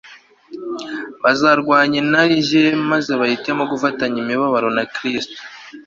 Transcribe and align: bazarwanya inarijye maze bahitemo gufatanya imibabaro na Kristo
bazarwanya 1.23 1.95
inarijye 2.03 2.63
maze 2.91 3.11
bahitemo 3.19 3.63
gufatanya 3.71 4.17
imibabaro 4.23 4.69
na 4.77 4.83
Kristo 4.95 5.37